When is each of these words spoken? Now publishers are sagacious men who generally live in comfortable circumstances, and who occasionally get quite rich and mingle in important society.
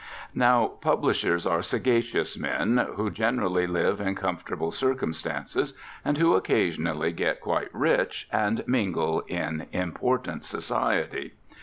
Now 0.33 0.65
publishers 0.65 1.45
are 1.45 1.61
sagacious 1.61 2.35
men 2.35 2.79
who 2.95 3.11
generally 3.11 3.67
live 3.67 4.01
in 4.01 4.15
comfortable 4.15 4.71
circumstances, 4.71 5.75
and 6.03 6.17
who 6.17 6.33
occasionally 6.33 7.11
get 7.11 7.39
quite 7.39 7.69
rich 7.71 8.27
and 8.31 8.63
mingle 8.67 9.19
in 9.27 9.67
important 9.71 10.43
society. 10.43 11.33